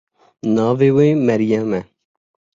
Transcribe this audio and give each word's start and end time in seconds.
Navê 0.55 0.89
wê 0.97 1.07
Meryem 1.27 1.69
e. 1.79 1.81